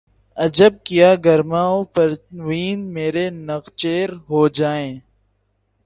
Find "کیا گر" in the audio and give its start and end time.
0.85-1.41